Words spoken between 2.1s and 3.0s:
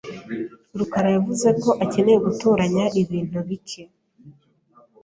gutoranya